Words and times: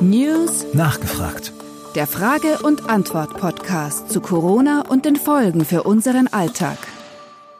News 0.00 0.64
Nachgefragt. 0.72 1.52
Der 1.94 2.08
Frage- 2.08 2.58
und 2.64 2.90
Antwort-Podcast 2.90 4.10
zu 4.10 4.20
Corona 4.20 4.82
und 4.88 5.04
den 5.04 5.14
Folgen 5.14 5.64
für 5.64 5.84
unseren 5.84 6.26
Alltag. 6.26 6.76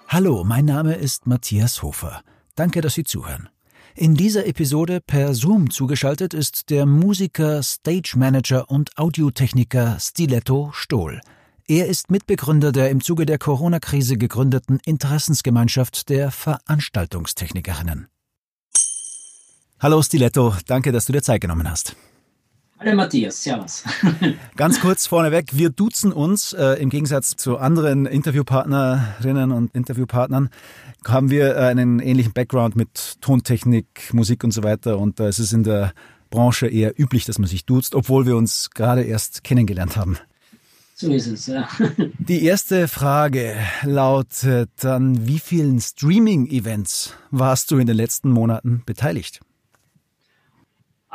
Hallo, 0.09 0.43
mein 0.43 0.65
Name 0.65 0.95
ist 0.97 1.29
Matthias 1.29 1.83
Hofer. 1.83 2.23
Danke, 2.57 2.81
dass 2.81 2.95
Sie 2.95 3.05
zuhören. 3.05 3.49
In 3.95 4.17
dieser 4.17 4.47
Episode 4.47 5.01
per 5.01 5.35
Zoom 5.35 5.71
zugeschaltet 5.71 6.35
ist 6.35 6.69
der 6.69 6.85
Musiker, 6.85 7.63
Stage 7.63 8.15
Manager 8.17 8.69
und 8.69 8.99
Audiotechniker 8.99 9.99
Stiletto 10.01 10.71
Stohl. 10.73 11.21
Er 11.69 11.87
ist 11.87 12.11
Mitbegründer 12.11 12.73
der 12.73 12.91
im 12.91 13.05
Zuge 13.05 13.25
der 13.25 13.39
Corona-Krise 13.39 14.17
gegründeten 14.17 14.81
Interessensgemeinschaft 14.85 16.09
der 16.09 16.33
Veranstaltungstechnikerinnen. 16.33 18.09
Hallo 19.81 20.03
Stiletto, 20.03 20.55
danke, 20.67 20.91
dass 20.91 21.05
du 21.05 21.13
dir 21.13 21.23
Zeit 21.23 21.41
genommen 21.41 21.71
hast. 21.71 21.95
Hallo 22.81 22.97
Matthias, 22.97 23.45
servus. 23.45 23.85
Ganz 24.57 24.81
kurz 24.81 25.07
vorneweg, 25.07 25.57
wir 25.57 25.71
duzen 25.71 26.13
uns. 26.13 26.53
Äh, 26.53 26.83
Im 26.83 26.91
Gegensatz 26.91 27.37
zu 27.37 27.59
anderen 27.59 28.05
Interviewpartnerinnen 28.05 29.53
und 29.53 29.73
Interviewpartnern 29.77 30.51
haben 31.07 31.31
wir 31.31 31.55
äh, 31.55 31.61
einen 31.61 32.01
ähnlichen 32.01 32.33
Background 32.33 32.75
mit 32.75 33.21
Tontechnik, 33.21 34.13
Musik 34.13 34.43
und 34.43 34.51
so 34.51 34.65
weiter. 34.65 34.99
Und 34.99 35.21
da 35.21 35.29
ist 35.29 35.39
es 35.39 35.53
in 35.53 35.63
der 35.63 35.93
Branche 36.29 36.67
eher 36.67 36.99
üblich, 36.99 37.25
dass 37.25 37.39
man 37.39 37.49
sich 37.49 37.65
duzt, 37.65 37.95
obwohl 37.95 38.27
wir 38.27 38.37
uns 38.37 38.71
gerade 38.71 39.03
erst 39.03 39.45
kennengelernt 39.45 39.97
haben. 39.97 40.19
So 40.97 41.13
ist 41.13 41.29
es, 41.29 41.47
ja. 41.47 41.69
Die 42.19 42.45
erste 42.45 42.89
Frage 42.89 43.55
lautet 43.83 44.85
an 44.85 45.29
wie 45.29 45.39
vielen 45.39 45.81
Streaming-Events 45.81 47.15
warst 47.31 47.71
du 47.71 47.79
in 47.79 47.87
den 47.87 47.97
letzten 47.97 48.33
Monaten 48.33 48.83
beteiligt? 48.85 49.41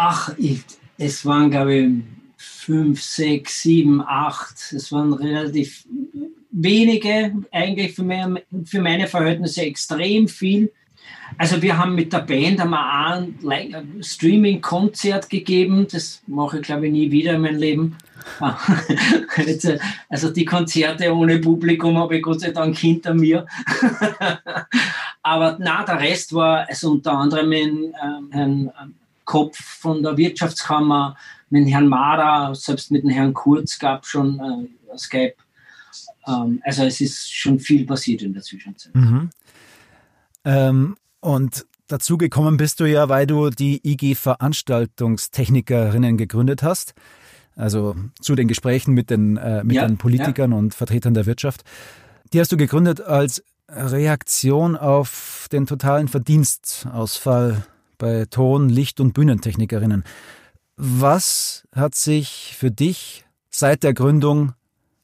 Ach, 0.06 0.34
ich, 0.38 0.60
es 0.98 1.26
waren, 1.26 1.50
glaube 1.50 1.76
ich, 1.76 1.90
fünf, 2.36 3.02
sechs, 3.02 3.62
sieben, 3.62 4.02
acht. 4.02 4.74
Es 4.74 4.92
waren 4.92 5.14
relativ 5.14 5.86
wenige, 6.52 7.34
eigentlich 7.54 7.94
für, 7.94 8.04
meine, 8.04 8.44
für 8.66 8.82
meine 8.82 9.08
Verhältnisse 9.08 9.62
extrem 9.62 10.28
viel. 10.28 10.74
Also 11.38 11.62
wir 11.62 11.78
haben 11.78 11.96
mit 11.96 12.12
der 12.12 12.20
Band 12.20 12.60
einmal 12.60 13.30
ein 13.44 14.04
Streaming-Konzert 14.04 15.30
gegeben. 15.30 15.88
Das 15.90 16.22
mache 16.28 16.58
ich, 16.58 16.64
glaube 16.64 16.88
ich, 16.88 16.92
nie 16.92 17.10
wieder 17.10 17.36
in 17.36 17.42
meinem 17.42 17.60
Leben. 17.60 17.98
Also 20.10 20.32
die 20.32 20.46
Konzerte 20.46 21.14
ohne 21.14 21.40
Publikum 21.40 21.98
habe 21.98 22.18
ich 22.18 22.24
Gott 22.24 22.42
sei 22.42 22.52
Dank 22.52 22.78
hinter 22.78 23.14
mir. 23.14 23.46
Aber 25.24 25.58
na, 25.60 25.84
der 25.84 26.00
Rest 26.00 26.34
war 26.34 26.68
also 26.68 26.92
unter 26.92 27.14
anderem 27.14 27.52
ein, 27.52 27.94
ein, 28.32 28.72
ein 28.76 28.96
Kopf 29.26 29.58
von 29.58 30.04
der 30.04 30.18
Wirtschaftskammer, 30.18 31.16
mit 31.54 31.70
Herrn 31.70 31.88
Mara, 31.88 32.54
selbst 32.56 32.90
mit 32.90 33.04
dem 33.04 33.12
Herrn 33.12 33.34
Kurz 33.34 33.78
gab 33.78 34.04
es 34.04 34.10
schon 34.10 34.40
äh, 34.40 34.98
Skype. 34.98 35.36
Ähm, 36.28 36.60
also 36.64 36.84
es 36.84 37.00
ist 37.00 37.32
schon 37.32 37.60
viel 37.60 37.86
passiert 37.86 38.24
in 38.24 38.34
der 38.34 38.42
Zwischenzeit. 38.42 38.96
Mhm. 38.96 39.30
Ähm, 40.46 40.96
und 41.20 41.68
dazu 41.88 42.18
gekommen 42.18 42.58
bist 42.58 42.80
du 42.80 42.86
ja, 42.86 43.08
weil 43.08 43.28
du 43.28 43.52
die 43.52 43.88
IG 43.88 44.16
Veranstaltungstechnikerinnen 44.16 46.18
gegründet 46.18 46.64
hast. 46.64 46.96
Also 47.56 47.96
zu 48.20 48.34
den 48.34 48.48
Gesprächen 48.48 48.96
mit 48.96 49.12
den, 49.12 49.38
äh, 49.38 49.64
mit 49.64 49.76
ja, 49.76 49.86
den 49.86 49.98
Politikern 49.98 50.54
ja. 50.54 50.58
und 50.58 50.74
Vertretern 50.74 51.14
der 51.14 51.28
Wirtschaft. 51.28 51.64
Die 52.34 52.40
hast 52.40 52.52
du 52.52 52.58
gegründet 52.58 53.00
als 53.00 53.44
Reaktion 53.70 54.76
auf 54.76 55.48
den 55.52 55.68
totalen 55.68 56.08
Verdienstausfall 56.08 57.64
bei 58.04 58.26
Ton-, 58.26 58.68
Licht- 58.68 59.00
und 59.00 59.14
Bühnentechnikerinnen. 59.14 60.04
Was 60.76 61.66
hat 61.74 61.96
sich 61.96 62.54
für 62.58 62.70
dich 62.70 63.24
seit 63.50 63.82
der 63.84 63.94
Gründung 63.94 64.52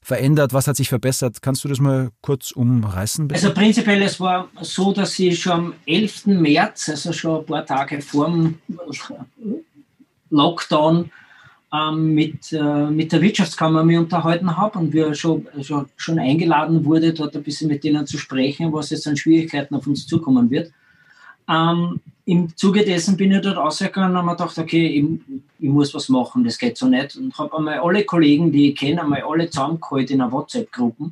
verändert? 0.02 0.52
Was 0.52 0.68
hat 0.68 0.76
sich 0.76 0.90
verbessert? 0.90 1.42
Kannst 1.42 1.64
du 1.64 1.70
das 1.70 1.80
mal 1.80 2.10
kurz 2.20 2.52
umreißen? 2.52 3.30
Bitte? 3.30 3.40
Also 3.40 3.54
prinzipiell, 3.54 4.02
es 4.02 4.20
war 4.20 4.50
so, 4.60 4.92
dass 4.92 5.18
ich 5.18 5.40
schon 5.40 5.52
am 5.54 5.74
11. 5.86 6.26
März, 6.26 6.90
also 6.90 7.14
schon 7.14 7.40
ein 7.40 7.46
paar 7.46 7.66
Tage 7.66 8.02
vor 8.02 8.30
dem 8.30 8.60
Lockdown, 10.30 11.10
ähm, 11.72 12.14
mit, 12.14 12.52
äh, 12.52 12.90
mit 12.90 13.14
der 13.14 13.22
Wirtschaftskammer 13.22 13.86
mich 13.86 13.98
unterhalten 13.98 14.58
habe 14.58 14.78
und 14.78 14.92
wir 14.92 15.14
schon, 15.14 15.48
schon, 15.62 15.86
schon 15.96 16.20
eingeladen 16.20 16.84
wurde, 16.84 17.14
dort 17.14 17.34
ein 17.38 17.44
bisschen 17.44 17.70
mit 17.70 17.86
denen 17.86 18.06
zu 18.06 18.18
sprechen, 18.18 18.74
was 18.74 18.90
jetzt 18.90 19.08
an 19.08 19.16
Schwierigkeiten 19.16 19.74
auf 19.76 19.88
uns 19.88 20.06
zukommen 20.06 20.50
wird. 20.50 20.74
Ähm, 21.48 22.02
Im 22.30 22.56
Zuge 22.56 22.86
dessen 22.86 23.18
bin 23.18 23.32
ich 23.32 23.42
dort 23.42 23.58
rausgegangen 23.58 24.12
und 24.12 24.18
habe 24.18 24.28
mir 24.28 24.36
gedacht, 24.36 24.56
okay, 24.60 24.86
ich, 24.86 25.40
ich, 25.58 25.68
muss 25.68 25.96
was 25.96 26.10
machen, 26.10 26.44
das 26.44 26.60
geht 26.60 26.78
so 26.78 26.86
nicht. 26.86 27.16
Und 27.16 27.36
habe 27.40 27.58
einmal 27.58 27.80
alle 27.80 28.04
Kollegen, 28.04 28.52
die 28.52 28.70
ich 28.70 28.76
kenne, 28.76 29.02
einmal 29.02 29.24
alle 29.24 29.50
zusammengeholt 29.50 30.12
in 30.12 30.22
einer 30.22 30.32
WhatsApp-Gruppe, 30.32 31.12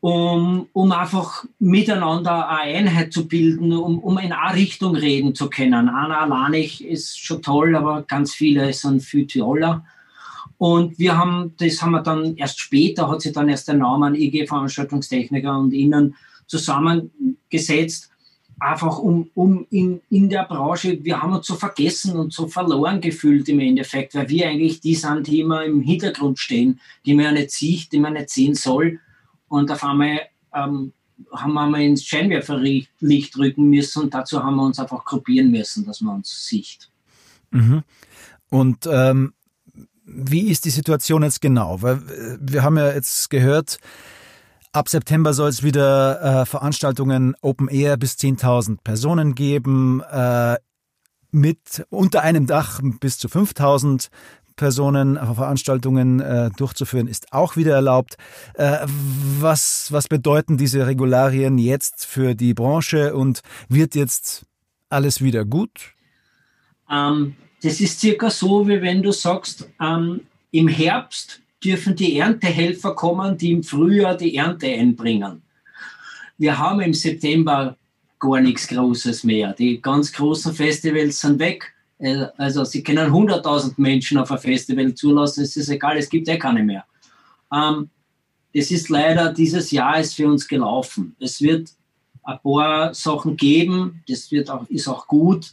um, 0.00 0.68
um 0.74 0.92
einfach 0.92 1.46
miteinander 1.58 2.46
eine 2.46 2.74
Einheit 2.74 3.10
zu 3.10 3.26
bilden, 3.26 3.72
um, 3.72 4.00
um 4.00 4.18
in 4.18 4.32
eine 4.32 4.54
Richtung 4.54 4.94
reden 4.94 5.34
zu 5.34 5.48
können. 5.48 5.88
Einer 5.88 6.20
alleine 6.20 6.62
ist 6.62 7.18
schon 7.18 7.40
toll, 7.40 7.74
aber 7.74 8.02
ganz 8.02 8.34
viele 8.34 8.70
sind 8.74 9.00
viel 9.00 9.26
Tiroler. 9.26 9.82
Und 10.58 10.98
wir 10.98 11.16
haben, 11.16 11.54
das 11.56 11.80
haben 11.80 11.92
wir 11.92 12.02
dann 12.02 12.36
erst 12.36 12.60
später, 12.60 13.08
hat 13.08 13.22
sich 13.22 13.32
dann 13.32 13.48
erst 13.48 13.68
der 13.68 13.76
Name 13.76 14.14
IG 14.14 14.46
Veranstaltungstechniker 14.46 15.58
und 15.58 15.72
Ihnen 15.72 16.16
zusammengesetzt 16.46 18.10
einfach 18.60 18.98
um, 18.98 19.30
um 19.34 19.66
in, 19.70 20.00
in 20.10 20.28
der 20.28 20.44
Branche, 20.44 20.98
wir 21.02 21.20
haben 21.20 21.32
uns 21.32 21.46
so 21.46 21.54
vergessen 21.54 22.16
und 22.16 22.32
so 22.32 22.48
verloren 22.48 23.00
gefühlt 23.00 23.48
im 23.48 23.60
Endeffekt, 23.60 24.14
weil 24.14 24.28
wir 24.28 24.48
eigentlich 24.48 24.80
die 24.80 24.94
sind, 24.94 25.26
die 25.26 25.40
immer 25.40 25.64
im 25.64 25.80
Hintergrund 25.80 26.38
stehen, 26.38 26.80
die 27.06 27.14
man 27.14 27.26
ja 27.26 27.32
nicht 27.32 27.50
sieht, 27.50 27.92
die 27.92 28.00
man 28.00 28.14
nicht 28.14 28.30
sehen 28.30 28.54
soll. 28.54 29.00
Und 29.48 29.70
auf 29.70 29.84
einmal 29.84 30.20
ähm, 30.54 30.92
haben 31.32 31.52
wir 31.52 31.66
mal 31.66 31.82
ins 31.82 32.04
Scheinwerferlicht 32.04 33.36
rücken 33.36 33.70
müssen 33.70 34.02
und 34.04 34.14
dazu 34.14 34.42
haben 34.42 34.56
wir 34.56 34.64
uns 34.64 34.78
einfach 34.78 35.04
gruppieren 35.04 35.50
müssen, 35.50 35.84
dass 35.84 36.00
man 36.00 36.16
uns 36.16 36.46
sieht. 36.46 36.90
Mhm. 37.50 37.82
Und 38.50 38.88
ähm, 38.90 39.32
wie 40.04 40.48
ist 40.48 40.64
die 40.64 40.70
Situation 40.70 41.22
jetzt 41.22 41.40
genau? 41.40 41.82
Weil 41.82 41.96
äh, 41.96 42.38
wir 42.40 42.62
haben 42.62 42.76
ja 42.76 42.92
jetzt 42.92 43.30
gehört, 43.30 43.78
Ab 44.72 44.88
September 44.88 45.32
soll 45.32 45.48
es 45.48 45.62
wieder 45.62 46.42
äh, 46.42 46.46
Veranstaltungen 46.46 47.34
Open 47.40 47.68
Air 47.68 47.96
bis 47.96 48.14
10.000 48.14 48.78
Personen 48.82 49.34
geben, 49.34 50.02
äh, 50.10 50.56
mit 51.30 51.86
unter 51.90 52.22
einem 52.22 52.46
Dach 52.46 52.80
bis 53.00 53.18
zu 53.18 53.28
5.000 53.28 54.08
Personen 54.56 55.16
Veranstaltungen 55.16 56.20
äh, 56.20 56.50
durchzuführen, 56.56 57.06
ist 57.06 57.32
auch 57.32 57.56
wieder 57.56 57.74
erlaubt. 57.74 58.16
Äh, 58.54 58.86
was, 59.40 59.90
was 59.92 60.08
bedeuten 60.08 60.58
diese 60.58 60.86
Regularien 60.86 61.56
jetzt 61.56 62.04
für 62.04 62.34
die 62.34 62.54
Branche 62.54 63.14
und 63.14 63.40
wird 63.68 63.94
jetzt 63.94 64.44
alles 64.90 65.22
wieder 65.22 65.44
gut? 65.44 65.94
Ähm, 66.90 67.36
das 67.62 67.80
ist 67.80 68.00
circa 68.00 68.30
so, 68.30 68.68
wie 68.68 68.82
wenn 68.82 69.02
du 69.02 69.12
sagst, 69.12 69.68
ähm, 69.80 70.22
im 70.50 70.68
Herbst 70.68 71.40
dürfen 71.62 71.96
die 71.96 72.18
Erntehelfer 72.18 72.94
kommen, 72.94 73.36
die 73.36 73.52
im 73.52 73.62
Frühjahr 73.62 74.16
die 74.16 74.36
Ernte 74.36 74.68
einbringen. 74.68 75.42
Wir 76.36 76.56
haben 76.56 76.80
im 76.80 76.94
September 76.94 77.76
gar 78.20 78.40
nichts 78.40 78.68
Großes 78.68 79.24
mehr. 79.24 79.52
Die 79.52 79.80
ganz 79.80 80.12
großen 80.12 80.54
Festivals 80.54 81.20
sind 81.20 81.38
weg. 81.38 81.74
Äh, 81.98 82.26
also 82.36 82.64
sie 82.64 82.82
können 82.82 83.10
100.000 83.10 83.74
Menschen 83.76 84.18
auf 84.18 84.30
ein 84.30 84.38
Festival 84.38 84.94
zulassen, 84.94 85.42
es 85.42 85.56
ist 85.56 85.68
egal, 85.68 85.96
es 85.98 86.08
gibt 86.08 86.28
eh 86.28 86.38
keine 86.38 86.62
mehr. 86.62 86.84
Ähm, 87.52 87.90
das 88.54 88.70
ist 88.70 88.88
leider, 88.88 89.32
dieses 89.32 89.70
Jahr 89.70 90.00
ist 90.00 90.14
für 90.14 90.26
uns 90.26 90.46
gelaufen. 90.46 91.14
Es 91.20 91.40
wird 91.40 91.70
ein 92.22 92.38
paar 92.42 92.94
Sachen 92.94 93.36
geben, 93.36 94.02
das 94.08 94.30
wird 94.30 94.50
auch, 94.50 94.68
ist 94.68 94.88
auch 94.88 95.06
gut, 95.06 95.52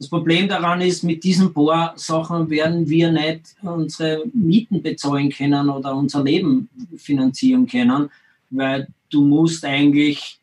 das 0.00 0.08
Problem 0.08 0.48
daran 0.48 0.80
ist, 0.80 1.04
mit 1.04 1.22
diesen 1.24 1.52
paar 1.52 1.92
Sachen 1.96 2.48
werden 2.48 2.88
wir 2.88 3.12
nicht 3.12 3.54
unsere 3.60 4.24
Mieten 4.32 4.80
bezahlen 4.80 5.28
können 5.28 5.68
oder 5.68 5.94
unser 5.94 6.24
Leben 6.24 6.70
finanzieren 6.96 7.66
können, 7.66 8.08
weil 8.48 8.88
du 9.10 9.22
musst 9.22 9.62
eigentlich 9.62 10.40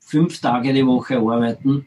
fünf 0.00 0.40
Tage 0.40 0.72
die 0.72 0.84
Woche 0.84 1.16
arbeiten 1.16 1.86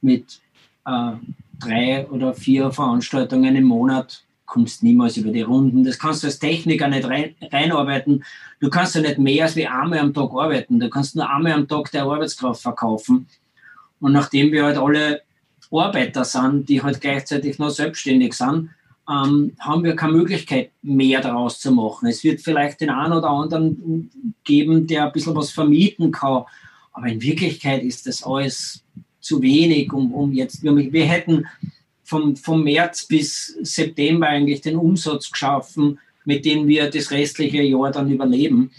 mit 0.00 0.40
äh, 0.84 1.12
drei 1.58 2.06
oder 2.10 2.32
vier 2.32 2.70
Veranstaltungen 2.70 3.56
im 3.56 3.64
Monat 3.64 4.22
kommst 4.44 4.84
niemals 4.84 5.16
über 5.16 5.32
die 5.32 5.42
Runden. 5.42 5.82
Das 5.82 5.98
kannst 5.98 6.22
du 6.22 6.28
als 6.28 6.38
Techniker 6.38 6.86
nicht 6.86 7.08
rein, 7.08 7.34
reinarbeiten. 7.50 8.22
Du 8.60 8.70
kannst 8.70 8.94
ja 8.94 9.00
nicht 9.00 9.18
mehr 9.18 9.46
als 9.46 9.56
wie 9.56 9.66
einmal 9.66 9.98
am 9.98 10.14
Tag 10.14 10.30
arbeiten. 10.30 10.78
Du 10.78 10.88
kannst 10.88 11.16
nur 11.16 11.28
einmal 11.28 11.54
am 11.54 11.66
Tag 11.66 11.90
der 11.90 12.04
Arbeitskraft 12.04 12.62
verkaufen. 12.62 13.26
Und 13.98 14.12
nachdem 14.12 14.52
wir 14.52 14.64
halt 14.64 14.78
alle 14.78 15.25
Arbeiter 15.70 16.24
sind, 16.24 16.68
die 16.68 16.82
halt 16.82 17.00
gleichzeitig 17.00 17.58
noch 17.58 17.70
selbstständig 17.70 18.34
sind, 18.34 18.70
ähm, 19.08 19.52
haben 19.58 19.84
wir 19.84 19.94
keine 19.94 20.12
Möglichkeit 20.12 20.70
mehr 20.82 21.20
daraus 21.20 21.60
zu 21.60 21.70
machen. 21.70 22.08
Es 22.08 22.24
wird 22.24 22.40
vielleicht 22.40 22.80
den 22.80 22.90
einen 22.90 23.12
oder 23.12 23.30
anderen 23.30 24.10
geben, 24.44 24.86
der 24.86 25.06
ein 25.06 25.12
bisschen 25.12 25.36
was 25.36 25.50
vermieten 25.50 26.10
kann, 26.10 26.44
aber 26.92 27.06
in 27.08 27.22
Wirklichkeit 27.22 27.82
ist 27.82 28.06
das 28.06 28.22
alles 28.22 28.82
zu 29.20 29.42
wenig, 29.42 29.92
um, 29.92 30.12
um 30.12 30.32
jetzt, 30.32 30.62
wir, 30.62 30.74
wir 30.74 31.04
hätten 31.04 31.46
vom, 32.04 32.36
vom 32.36 32.62
März 32.64 33.06
bis 33.06 33.56
September 33.62 34.28
eigentlich 34.28 34.60
den 34.60 34.76
Umsatz 34.76 35.30
geschaffen, 35.30 35.98
mit 36.24 36.44
dem 36.44 36.66
wir 36.66 36.90
das 36.90 37.10
restliche 37.10 37.62
Jahr 37.62 37.90
dann 37.90 38.10
überleben. 38.10 38.70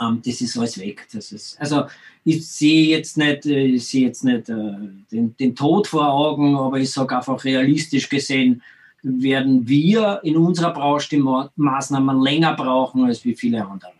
Ähm, 0.00 0.20
das 0.24 0.40
ist 0.40 0.56
alles 0.58 0.78
weg. 0.78 1.06
Das 1.12 1.32
ist, 1.32 1.60
also 1.60 1.84
ich 2.24 2.46
sehe 2.46 2.88
jetzt 2.88 3.16
nicht, 3.16 3.46
äh, 3.46 3.64
ich 3.64 3.86
sehe 3.86 4.06
jetzt 4.06 4.24
nicht 4.24 4.48
äh, 4.48 4.74
den, 5.10 5.36
den 5.36 5.54
Tod 5.54 5.86
vor 5.86 6.08
Augen, 6.08 6.56
aber 6.56 6.78
ich 6.78 6.90
sage 6.90 7.16
einfach 7.16 7.42
realistisch 7.44 8.08
gesehen, 8.08 8.62
werden 9.02 9.66
wir 9.66 10.20
in 10.22 10.36
unserer 10.36 10.72
Branche 10.72 11.08
die 11.10 11.24
Maßnahmen 11.56 12.20
länger 12.20 12.54
brauchen 12.54 13.04
als 13.04 13.24
wie 13.24 13.34
viele 13.34 13.66
andere. 13.66 13.92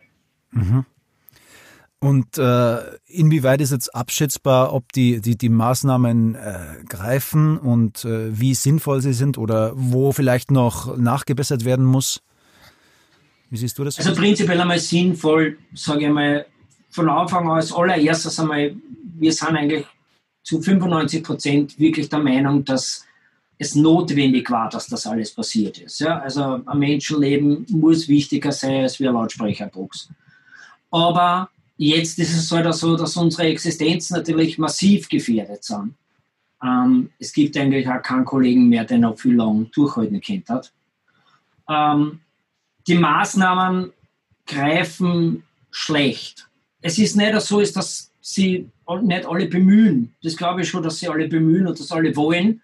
Mhm. 0.50 0.84
Und 2.02 2.38
äh, 2.38 2.78
inwieweit 3.06 3.60
ist 3.60 3.72
jetzt 3.72 3.94
abschätzbar, 3.94 4.72
ob 4.72 4.90
die, 4.92 5.20
die, 5.20 5.36
die 5.36 5.50
Maßnahmen 5.50 6.34
äh, 6.34 6.84
greifen 6.88 7.58
und 7.58 8.06
äh, 8.06 8.38
wie 8.38 8.54
sinnvoll 8.54 9.02
sie 9.02 9.12
sind 9.12 9.36
oder 9.36 9.72
wo 9.74 10.12
vielleicht 10.12 10.50
noch 10.50 10.96
nachgebessert 10.96 11.66
werden 11.66 11.84
muss? 11.84 12.22
Wie 13.50 13.56
siehst 13.56 13.78
du 13.78 13.84
das? 13.84 13.98
Also 13.98 14.14
prinzipiell 14.14 14.60
einmal 14.60 14.78
sinnvoll, 14.78 15.58
sage 15.74 16.06
ich 16.06 16.12
mal, 16.12 16.46
von 16.90 17.08
Anfang 17.08 17.48
an 17.48 17.56
als 17.56 17.72
allererstes 17.72 18.38
einmal, 18.40 18.74
wir 19.18 19.32
sind 19.32 19.56
eigentlich 19.56 19.86
zu 20.42 20.60
95 20.60 21.22
Prozent 21.22 21.78
wirklich 21.78 22.08
der 22.08 22.20
Meinung, 22.20 22.64
dass 22.64 23.04
es 23.58 23.74
notwendig 23.74 24.50
war, 24.50 24.70
dass 24.70 24.86
das 24.86 25.06
alles 25.06 25.34
passiert 25.34 25.78
ist. 25.78 26.00
Ja? 26.00 26.20
Also 26.20 26.60
ein 26.64 26.78
Menschenleben 26.78 27.66
muss 27.68 28.08
wichtiger 28.08 28.52
sein 28.52 28.82
als 28.82 28.98
wie 28.98 29.06
eine 29.06 29.18
Lautsprecherbox. 29.18 30.08
Aber 30.90 31.50
Jetzt 31.82 32.18
ist 32.18 32.36
es 32.36 32.50
halt 32.52 32.74
so, 32.74 32.94
dass 32.94 33.16
unsere 33.16 33.44
Existenz 33.48 34.10
natürlich 34.10 34.58
massiv 34.58 35.08
gefährdet 35.08 35.64
sind. 35.64 35.94
Ähm, 36.62 37.08
es 37.18 37.32
gibt 37.32 37.56
eigentlich 37.56 37.88
auch 37.88 38.02
keinen 38.02 38.26
Kollegen 38.26 38.68
mehr, 38.68 38.84
der 38.84 38.98
noch 38.98 39.18
viel 39.18 39.34
lang 39.34 39.70
durchhalten 39.72 40.20
kennt 40.20 40.50
hat. 40.50 40.74
Ähm, 41.70 42.20
die 42.86 42.94
Maßnahmen 42.96 43.92
greifen 44.46 45.44
schlecht. 45.70 46.48
Es 46.82 46.98
ist 46.98 47.16
nicht 47.16 47.40
so, 47.40 47.60
dass 47.60 48.10
sie 48.20 48.68
nicht 49.02 49.26
alle 49.26 49.46
bemühen. 49.46 50.14
Das 50.22 50.36
glaube 50.36 50.62
ich 50.62 50.68
schon, 50.68 50.82
dass 50.82 50.98
sie 50.98 51.08
alle 51.08 51.28
bemühen 51.28 51.66
und 51.66 51.78
dass 51.78 51.92
alle 51.92 52.14
wollen. 52.16 52.62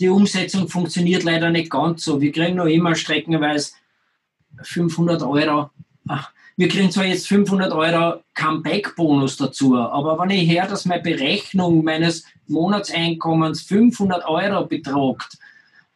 Die 0.00 0.08
Umsetzung 0.08 0.68
funktioniert 0.68 1.24
leider 1.24 1.50
nicht 1.50 1.70
ganz 1.70 2.04
so. 2.04 2.20
Wir 2.20 2.32
kriegen 2.32 2.56
noch 2.56 2.66
immer 2.66 2.94
streckenweise 2.94 3.72
500 4.62 5.22
Euro. 5.22 5.70
Ach, 6.06 6.30
wir 6.56 6.68
kriegen 6.68 6.90
zwar 6.90 7.04
jetzt 7.04 7.28
500 7.28 7.72
Euro 7.72 8.22
Comeback-Bonus 8.34 9.36
dazu, 9.36 9.76
aber 9.76 10.18
wenn 10.18 10.30
ich 10.30 10.50
höre, 10.50 10.66
dass 10.66 10.86
meine 10.86 11.02
Berechnung 11.02 11.84
meines 11.84 12.24
Monatseinkommens 12.48 13.62
500 13.62 14.24
Euro 14.26 14.66
betragt, 14.66 15.38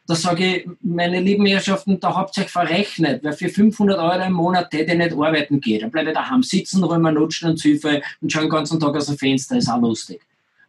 da 0.05 0.15
sage 0.15 0.45
ich, 0.45 0.69
meine 0.81 1.21
lieben 1.21 1.45
Herrschaften, 1.45 1.99
da 1.99 2.13
habt 2.13 2.37
ihr 2.37 2.43
euch 2.43 2.49
verrechnet, 2.49 3.23
weil 3.23 3.33
für 3.33 3.47
500 3.47 3.97
Euro 3.97 4.25
im 4.25 4.33
Monat 4.33 4.73
hätte 4.73 4.91
ich 4.91 4.97
nicht 4.97 5.13
arbeiten 5.13 5.61
gehen. 5.61 5.81
Da 5.81 5.87
bleibe 5.87 6.09
ich 6.09 6.15
daheim 6.15 6.43
sitzen, 6.43 6.83
räume 6.83 7.11
Nutschen 7.11 7.51
und 7.51 7.57
Züfe 7.57 8.01
und 8.21 8.31
schaue 8.31 8.43
den 8.43 8.49
ganzen 8.49 8.79
Tag 8.79 8.95
aus 8.95 9.05
dem 9.05 9.17
Fenster, 9.17 9.57
ist 9.57 9.69
auch 9.69 9.79
lustig. 9.79 10.21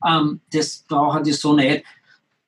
Ähm, 0.07 0.41
das 0.53 0.85
brauchen 0.89 1.25
die 1.25 1.33
so 1.33 1.55
nicht. 1.55 1.85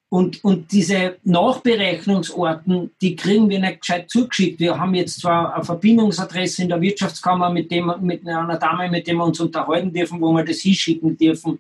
Und, 0.09 0.45
und 0.45 0.71
diese 0.71 1.17
Nachberechnungsorten, 1.25 2.93
die 3.01 3.17
kriegen 3.17 3.49
wir 3.49 3.59
nicht 3.59 3.81
gescheit 3.81 4.09
zugeschickt. 4.09 4.61
Wir 4.61 4.79
haben 4.79 4.95
jetzt 4.95 5.21
zwar 5.21 5.55
eine 5.55 5.65
Verbindungsadresse 5.65 6.63
in 6.63 6.69
der 6.69 6.81
Wirtschaftskammer 6.81 7.51
mit, 7.51 7.73
dem, 7.73 7.93
mit 8.01 8.27
einer 8.27 8.57
Dame, 8.57 8.89
mit 8.89 9.09
der 9.09 9.15
wir 9.15 9.25
uns 9.25 9.41
unterhalten 9.41 9.93
dürfen, 9.93 10.21
wo 10.21 10.33
wir 10.33 10.45
das 10.45 10.61
hinschicken 10.61 11.17
dürfen. 11.17 11.59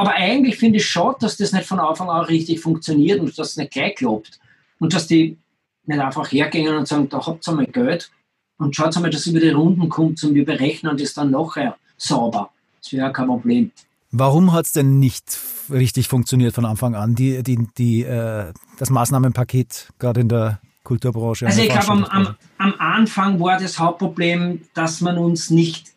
Aber 0.00 0.12
eigentlich 0.12 0.56
finde 0.56 0.78
ich 0.78 0.86
schade, 0.86 1.18
dass 1.20 1.36
das 1.36 1.52
nicht 1.52 1.66
von 1.66 1.78
Anfang 1.78 2.08
an 2.08 2.24
richtig 2.24 2.60
funktioniert 2.60 3.20
und 3.20 3.38
dass 3.38 3.50
es 3.50 3.56
nicht 3.58 3.70
gleich 3.70 3.96
klappt. 3.96 4.40
Und 4.78 4.94
dass 4.94 5.06
die 5.06 5.36
nicht 5.84 6.00
einfach 6.00 6.32
hergehen 6.32 6.74
und 6.74 6.88
sagen, 6.88 7.10
da 7.10 7.26
habt 7.26 7.46
ihr 7.46 7.52
mal 7.52 7.66
Geld 7.66 8.10
und 8.56 8.74
schaut 8.74 8.98
mal, 8.98 9.10
dass 9.10 9.26
ihr 9.26 9.32
über 9.32 9.40
die 9.40 9.50
Runden 9.50 9.90
kommt 9.90 10.24
und 10.24 10.34
wir 10.34 10.46
berechnen 10.46 10.96
das 10.96 11.12
dann 11.12 11.32
nachher 11.32 11.76
sauber. 11.98 12.48
Das 12.80 12.94
wäre 12.94 13.12
kein 13.12 13.26
Problem. 13.26 13.72
Warum 14.10 14.54
hat 14.54 14.64
es 14.64 14.72
denn 14.72 15.00
nicht 15.00 15.38
richtig 15.68 16.08
funktioniert 16.08 16.54
von 16.54 16.64
Anfang 16.64 16.94
an, 16.94 17.14
die, 17.14 17.42
die, 17.42 17.68
die, 17.76 18.02
äh, 18.02 18.54
das 18.78 18.88
Maßnahmenpaket 18.88 19.90
gerade 19.98 20.22
in 20.22 20.30
der 20.30 20.60
Kulturbranche? 20.82 21.44
Also 21.44 21.60
ich 21.60 21.68
glaube, 21.68 21.90
am, 21.90 22.04
am, 22.04 22.36
am, 22.56 22.74
Anfang 22.78 23.38
war 23.38 23.58
das 23.58 23.78
Hauptproblem, 23.78 24.62
dass 24.72 25.02
man 25.02 25.18
uns 25.18 25.50
nicht 25.50 25.88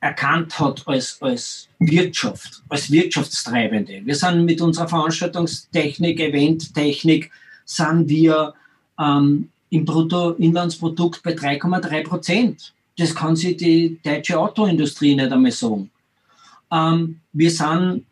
erkannt 0.00 0.58
hat 0.58 0.86
als, 0.86 1.18
als 1.20 1.68
Wirtschaft, 1.78 2.62
als 2.68 2.90
Wirtschaftstreibende. 2.90 4.02
Wir 4.04 4.14
sind 4.14 4.44
mit 4.44 4.60
unserer 4.60 4.88
Veranstaltungstechnik, 4.88 6.20
Eventtechnik, 6.20 7.30
sind 7.64 8.08
wir 8.08 8.54
ähm, 8.98 9.48
im 9.70 9.84
Bruttoinlandsprodukt 9.84 11.22
bei 11.22 11.32
3,3 11.32 12.04
Prozent. 12.04 12.72
Das 12.96 13.14
kann 13.14 13.34
sich 13.34 13.56
die 13.56 13.98
deutsche 14.04 14.38
Autoindustrie 14.38 15.14
nicht 15.14 15.32
einmal 15.32 15.50
sagen. 15.50 15.90
Ähm, 16.70 17.20
wir 17.32 17.50
sind 17.50 18.04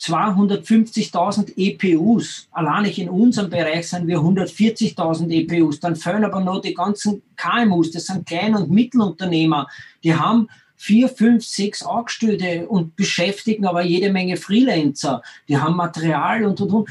250.000 0.00 1.54
EPUs. 1.56 2.48
Allein 2.52 2.84
in 2.86 3.08
unserem 3.08 3.50
Bereich 3.50 3.88
sind 3.88 4.06
wir 4.06 4.18
140.000 4.18 5.30
EPUs. 5.30 5.80
Dann 5.80 5.96
fehlen 5.96 6.24
aber 6.24 6.40
noch 6.40 6.60
die 6.60 6.74
ganzen 6.74 7.22
KMUs, 7.36 7.90
das 7.90 8.06
sind 8.06 8.26
Klein- 8.26 8.54
und 8.54 8.70
Mittelunternehmer. 8.70 9.66
Die 10.04 10.14
haben 10.14 10.48
vier, 10.76 11.08
fünf, 11.08 11.44
sechs 11.44 11.84
Angestellte 11.84 12.68
und 12.68 12.94
beschäftigen 12.94 13.66
aber 13.66 13.82
jede 13.82 14.12
Menge 14.12 14.36
Freelancer. 14.36 15.22
Die 15.48 15.58
haben 15.58 15.76
Material 15.76 16.44
und 16.44 16.60
und 16.60 16.72
und. 16.72 16.88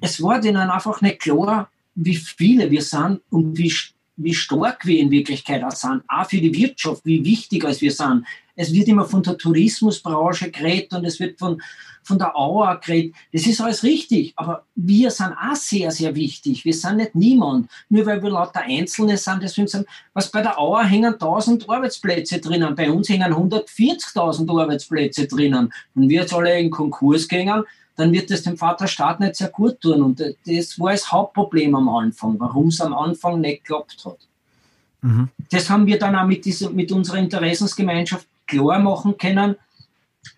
Es 0.00 0.22
war 0.22 0.40
denen 0.40 0.70
einfach 0.70 1.00
nicht 1.00 1.20
klar, 1.20 1.70
wie 1.94 2.16
viele 2.16 2.70
wir 2.70 2.82
sind 2.82 3.20
und 3.30 3.56
wie, 3.56 3.72
wie 4.22 4.34
stark 4.34 4.86
wir 4.86 4.98
in 4.98 5.10
Wirklichkeit 5.10 5.62
auch 5.64 5.72
sind. 5.72 6.02
Auch 6.08 6.28
für 6.28 6.40
die 6.40 6.54
Wirtschaft, 6.54 7.04
wie 7.04 7.24
wichtig 7.24 7.64
als 7.64 7.80
wir 7.80 7.92
sind. 7.92 8.24
Es 8.54 8.72
wird 8.72 8.88
immer 8.88 9.04
von 9.04 9.22
der 9.22 9.38
Tourismusbranche 9.38 10.50
geredet 10.50 10.92
und 10.92 11.04
es 11.06 11.18
wird 11.18 11.38
von, 11.38 11.60
von 12.02 12.18
der 12.18 12.36
Auer 12.36 12.78
geredet. 12.84 13.14
Das 13.32 13.46
ist 13.46 13.60
alles 13.60 13.82
richtig, 13.82 14.34
aber 14.36 14.64
wir 14.74 15.10
sind 15.10 15.32
auch 15.32 15.56
sehr, 15.56 15.90
sehr 15.90 16.14
wichtig. 16.14 16.64
Wir 16.64 16.74
sind 16.74 16.98
nicht 16.98 17.14
niemand. 17.14 17.70
Nur 17.88 18.04
weil 18.04 18.22
wir 18.22 18.30
lauter 18.30 18.60
Einzelne 18.60 19.16
sind, 19.16 19.42
deswegen 19.42 19.68
sind, 19.68 19.86
was 20.12 20.30
bei 20.30 20.42
der 20.42 20.58
Auer 20.58 20.84
hängen 20.84 21.14
1000 21.14 21.68
Arbeitsplätze 21.68 22.40
drinnen, 22.40 22.74
bei 22.74 22.90
uns 22.90 23.08
hängen 23.08 23.32
140.000 23.32 24.60
Arbeitsplätze 24.60 25.26
drinnen. 25.26 25.72
Wenn 25.94 26.08
wir 26.10 26.20
jetzt 26.20 26.34
alle 26.34 26.58
in 26.58 26.70
Konkurs 26.70 27.28
gehen, 27.28 27.64
dann 27.96 28.12
wird 28.12 28.30
es 28.30 28.42
dem 28.42 28.56
Vaterstaat 28.56 29.20
nicht 29.20 29.36
sehr 29.36 29.48
gut 29.48 29.80
tun. 29.80 30.02
Und 30.02 30.20
das 30.20 30.78
war 30.78 30.92
das 30.92 31.10
Hauptproblem 31.12 31.74
am 31.74 31.88
Anfang, 31.88 32.38
warum 32.38 32.68
es 32.68 32.80
am 32.80 32.94
Anfang 32.94 33.40
nicht 33.40 33.64
geklappt 33.64 34.04
hat. 34.04 34.18
Mhm. 35.02 35.28
Das 35.50 35.68
haben 35.68 35.86
wir 35.86 35.98
dann 35.98 36.16
auch 36.16 36.26
mit, 36.26 36.44
dieser, 36.44 36.70
mit 36.70 36.90
unserer 36.92 37.18
Interessensgemeinschaft 37.18 38.26
klar 38.46 38.78
machen 38.78 39.16
können. 39.18 39.56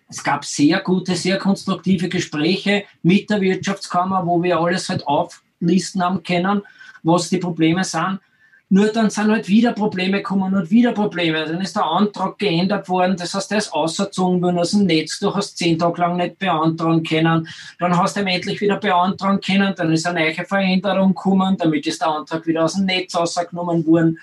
Es 0.09 0.23
gab 0.23 0.45
sehr 0.45 0.79
gute, 0.81 1.15
sehr 1.15 1.37
konstruktive 1.37 2.09
Gespräche 2.09 2.83
mit 3.01 3.29
der 3.29 3.41
Wirtschaftskammer, 3.41 4.25
wo 4.25 4.41
wir 4.41 4.59
alles 4.59 4.89
halt 4.89 5.05
auflisten 5.07 6.03
haben 6.03 6.23
können, 6.23 6.61
was 7.03 7.29
die 7.29 7.37
Probleme 7.37 7.83
sind. 7.83 8.19
Nur 8.69 8.87
dann 8.87 9.11
sind 9.11 9.29
halt 9.29 9.47
wieder 9.47 9.73
Probleme 9.73 10.17
gekommen 10.17 10.55
und 10.55 10.71
wieder 10.71 10.91
Probleme. 10.91 11.45
Dann 11.45 11.61
ist 11.61 11.75
der 11.75 11.85
Antrag 11.85 12.37
geändert 12.39 12.89
worden. 12.89 13.15
Das 13.15 13.33
heißt, 13.33 13.51
der 13.51 13.59
ist 13.59 13.71
ausgezogen 13.71 14.41
worden 14.41 14.57
aus 14.57 14.71
dem 14.71 14.85
Netz. 14.85 15.19
Du 15.19 15.33
hast 15.33 15.57
zehn 15.57 15.77
Tage 15.77 16.01
lang 16.01 16.17
nicht 16.17 16.39
beantragen 16.39 17.03
können. 17.03 17.47
Dann 17.79 17.97
hast 17.97 18.15
du 18.15 18.21
ihn 18.21 18.27
endlich 18.27 18.59
wieder 18.61 18.77
beantragen 18.77 19.39
können. 19.39 19.73
Dann 19.77 19.91
ist 19.91 20.07
eine 20.07 20.21
neue 20.21 20.33
Veränderung 20.33 21.09
gekommen. 21.09 21.57
Damit 21.57 21.85
ist 21.85 22.01
der 22.01 22.09
Antrag 22.09 22.45
wieder 22.47 22.63
aus 22.63 22.73
dem 22.73 22.85
Netz 22.85 23.15
rausgenommen 23.15 23.85
worden 23.85 24.17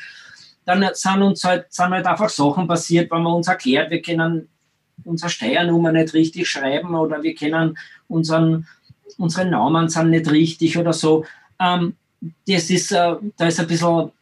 dann 0.65 0.87
sind 0.93 1.23
uns 1.23 1.45
halt, 1.45 1.73
sind 1.73 1.91
halt 1.91 2.07
einfach 2.07 2.29
Sachen 2.29 2.69
passiert, 2.69 3.11
wenn 3.11 3.23
man 3.23 3.35
uns 3.35 3.49
erklärt, 3.49 3.91
wir 3.91 4.03
können 4.03 4.49
unsere 5.05 5.31
Steuernummer 5.31 5.93
nicht 5.93 6.15
richtig 6.15 6.49
schreiben 6.49 6.95
oder 6.95 7.23
wir 7.23 7.35
können 7.35 7.77
unseren, 8.09 8.67
unsere 9.19 9.47
Namen 9.47 9.89
sind 9.89 10.11
nicht 10.11 10.31
richtig 10.31 10.79
oder 10.79 10.93
so. 10.93 11.25
Ähm, 11.59 11.97
das 12.47 12.71
ist, 12.71 12.93
äh, 12.93 13.17
da 13.37 13.47
ist 13.47 13.59
ein 13.59 13.67
bisschen 13.67 14.13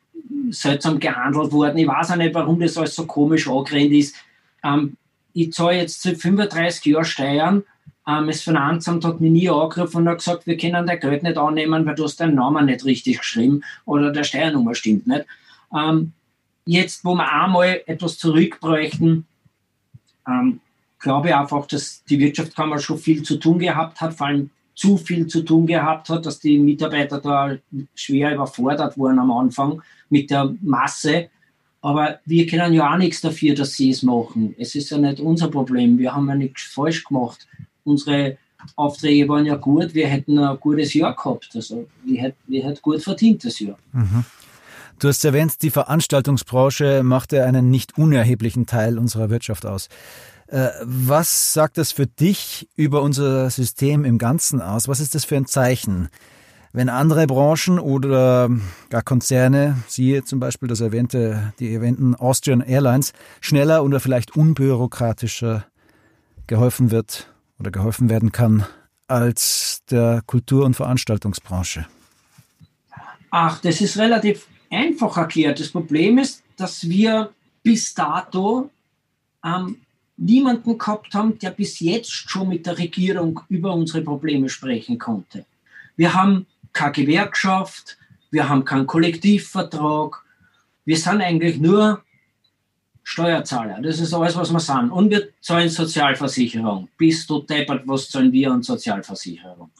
seltsam 0.52 0.99
gehandelt 0.99 1.52
worden. 1.52 1.78
Ich 1.78 1.87
weiß 1.87 2.12
auch 2.12 2.16
nicht, 2.16 2.35
warum 2.35 2.61
das 2.61 2.76
alles 2.76 2.95
so 2.95 3.07
komisch 3.07 3.49
angerennt 3.49 3.92
ist. 3.92 4.16
Ähm, 4.62 4.97
ich 5.33 5.52
zahle 5.52 5.78
jetzt 5.78 6.02
seit 6.02 6.19
35 6.19 6.85
Jahren 6.87 7.04
Steuern. 7.04 7.62
Ähm, 8.07 8.26
das 8.26 8.42
Finanzamt 8.42 9.04
hat 9.04 9.21
mich 9.21 9.30
nie 9.30 9.49
angerufen 9.49 9.99
und 9.99 10.09
hat 10.09 10.19
gesagt, 10.19 10.47
wir 10.47 10.57
können 10.57 10.87
dein 10.87 11.00
Geld 11.00 11.23
nicht 11.23 11.38
annehmen, 11.38 11.87
weil 11.87 11.95
du 11.95 12.04
hast 12.04 12.21
deinen 12.21 12.35
Namen 12.35 12.66
nicht 12.66 12.85
richtig 12.85 13.19
geschrieben 13.19 13.62
oder 13.85 14.11
der 14.12 14.25
Steuernummer 14.25 14.75
stimmt 14.75 15.07
nicht. 15.07 15.26
Ähm, 15.75 16.12
jetzt, 16.64 17.04
wo 17.04 17.14
wir 17.14 17.30
einmal 17.30 17.83
etwas 17.87 18.19
zurückbräuchten, 18.19 19.26
ähm, 20.26 20.61
glaube 20.99 21.28
ich 21.28 21.35
einfach, 21.35 21.66
dass 21.66 22.04
die 22.04 22.19
Wirtschaftskammer 22.19 22.78
schon 22.78 22.99
viel 22.99 23.23
zu 23.23 23.37
tun 23.37 23.59
gehabt 23.59 24.00
hat, 24.00 24.14
vor 24.14 24.28
allem 24.28 24.50
zu 24.75 24.97
viel 24.97 25.27
zu 25.27 25.43
tun 25.43 25.67
gehabt 25.67 26.09
hat, 26.09 26.27
dass 26.27 26.41
die 26.41 26.59
Mitarbeiter 26.59 27.21
da 27.21 27.57
schwer 27.95 28.35
überfordert 28.35 28.97
wurden 28.97 29.19
am 29.19 29.31
Anfang 29.31 29.83
mit 30.09 30.31
der 30.31 30.55
Masse. 30.62 31.29
Aber 31.83 32.19
wir 32.27 32.47
können 32.47 32.73
ja 32.73 32.93
auch 32.93 32.99
nichts 32.99 33.21
dafür, 33.21 33.55
dass 33.55 33.75
sie 33.75 33.91
es 33.91 34.03
machen. 34.03 34.55
Es 34.59 34.75
ist 34.75 34.91
ja 34.91 34.99
nicht 34.99 35.21
unser 35.21 35.49
Problem. 35.49 35.99
Wir 35.99 36.15
haben 36.15 36.29
ja 36.29 36.35
nichts 36.35 36.62
falsch 36.62 37.05
gemacht. 37.05 37.47
Unsere 37.85 38.37
Aufträge 38.77 39.29
waren 39.29 39.47
ja 39.47 39.57
gut, 39.57 39.95
wir 39.95 40.07
hätten 40.07 40.39
ein 40.39 40.59
gutes 40.61 40.93
Jahr 40.95 41.15
gehabt. 41.15 41.50
Also 41.55 41.87
wir 42.05 42.21
hätten, 42.21 42.39
wir 42.47 42.65
hätten 42.65 42.83
gut 42.83 43.03
verdient 43.03 43.45
das 43.45 43.59
Jahr. 43.61 43.79
Mhm. 43.93 44.25
Du 44.99 45.09
hast 45.09 45.25
erwähnt, 45.25 45.62
die 45.62 45.71
Veranstaltungsbranche 45.71 47.03
machte 47.03 47.45
einen 47.45 47.71
nicht 47.71 47.97
unerheblichen 47.97 48.67
Teil 48.67 48.99
unserer 48.99 49.31
Wirtschaft 49.31 49.65
aus. 49.65 49.89
Äh, 50.50 50.71
was 50.83 51.52
sagt 51.52 51.78
das 51.78 51.92
für 51.92 52.07
dich 52.09 52.69
über 52.75 53.02
unser 53.02 53.50
System 53.50 54.04
im 54.04 54.19
Ganzen 54.19 54.61
aus? 54.61 54.88
Was 54.88 54.99
ist 54.99 55.14
das 55.14 55.25
für 55.25 55.37
ein 55.37 55.47
Zeichen? 55.47 56.09
Wenn 56.73 56.88
andere 56.88 57.26
Branchen 57.26 57.78
oder 57.78 58.50
gar 58.90 59.02
Konzerne, 59.02 59.76
siehe 59.87 60.25
zum 60.25 60.40
Beispiel 60.40 60.69
das 60.69 60.80
erwähnte, 60.80 61.52
die 61.61 61.73
erwähnten 61.73 62.16
Austrian 62.16 62.61
Airlines, 62.61 63.12
schneller 63.40 63.85
oder 63.85 64.00
vielleicht 64.00 64.37
unbürokratischer 64.37 65.66
geholfen 66.49 66.90
wird 66.90 67.33
oder 67.61 67.71
geholfen 67.71 68.09
werden 68.09 68.33
kann 68.33 68.66
als 69.07 69.83
der 69.90 70.23
Kultur- 70.26 70.64
und 70.64 70.75
Veranstaltungsbranche? 70.75 71.87
Ach, 73.30 73.61
das 73.61 73.80
ist 73.80 73.97
relativ 73.99 74.49
einfach 74.69 75.16
erklärt. 75.16 75.61
Das 75.61 75.69
Problem 75.69 76.19
ist, 76.19 76.42
dass 76.57 76.88
wir 76.88 77.30
bis 77.62 77.95
dato 77.95 78.71
ähm, 79.45 79.76
niemanden 80.21 80.79
gehabt 80.79 81.15
haben, 81.15 81.39
der 81.39 81.50
bis 81.50 81.81
jetzt 81.81 82.12
schon 82.12 82.49
mit 82.49 82.67
der 82.67 82.79
Regierung 82.79 83.41
über 83.49 83.73
unsere 83.73 84.03
Probleme 84.03 84.49
sprechen 84.49 84.99
konnte. 84.99 85.47
Wir 85.97 86.15
haben 86.15 86.47
keine 86.73 86.93
Gewerkschaft, 86.93 87.97
wir 88.31 88.49
haben 88.49 88.65
keinen 88.65 88.87
Kollektivvertrag, 88.87 90.23
wir 90.85 90.97
sind 90.97 91.21
eigentlich 91.21 91.59
nur 91.59 92.03
Steuerzahler. 93.03 93.81
Das 93.83 93.99
ist 93.99 94.15
alles, 94.15 94.37
was 94.37 94.53
wir 94.53 94.61
sind. 94.61 94.91
Und 94.91 95.11
wir 95.11 95.29
zahlen 95.41 95.69
Sozialversicherung. 95.69 96.89
Bist 96.97 97.29
du 97.29 97.41
deppert, 97.41 97.83
was 97.87 98.09
zahlen 98.09 98.31
wir 98.31 98.53
an 98.53 98.62
Sozialversicherung? 98.62 99.71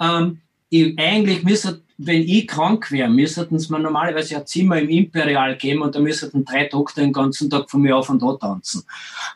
Ähm, 0.00 0.40
ich, 0.70 0.98
eigentlich 0.98 1.42
müsste 1.42 1.82
wenn 1.98 2.22
ich 2.22 2.46
krank 2.46 2.92
wäre, 2.92 3.10
müssten 3.10 3.56
es 3.56 3.68
mir 3.68 3.80
normalerweise 3.80 4.36
ein 4.36 4.46
Zimmer 4.46 4.78
im 4.78 4.88
Imperial 4.88 5.56
geben 5.56 5.82
und 5.82 5.94
da 5.94 6.00
müssten 6.00 6.44
drei 6.44 6.68
Doktor 6.68 7.02
den 7.02 7.12
ganzen 7.12 7.50
Tag 7.50 7.68
von 7.68 7.82
mir 7.82 7.96
auf 7.96 8.08
und 8.08 8.22
da 8.22 8.34
tanzen. 8.34 8.84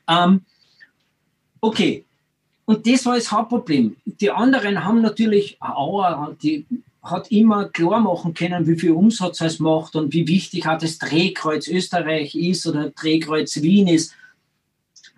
Ähm, 0.09 0.43
okay. 1.61 2.05
Und 2.65 2.87
das 2.87 3.05
war 3.05 3.17
das 3.17 3.33
Hauptproblem. 3.33 3.97
Die 4.05 4.31
anderen 4.31 4.85
haben 4.85 5.03
natürlich, 5.03 5.61
Auer, 5.61 6.37
die 6.41 6.65
hat 7.03 7.33
immer 7.33 7.65
klar 7.65 8.01
machen 8.01 8.33
können, 8.33 8.65
wie 8.69 8.79
viel 8.79 8.93
Umsatz 8.93 9.41
es 9.41 9.59
macht 9.59 9.97
und 9.97 10.13
wie 10.13 10.29
wichtig 10.29 10.65
hat 10.65 10.85
das 10.85 10.99
Drehkreuz 10.99 11.67
Österreich 11.67 12.37
ist 12.37 12.65
oder 12.65 12.91
Drehkreuz 12.91 13.61
Wien 13.61 13.89
ist. 13.89 14.15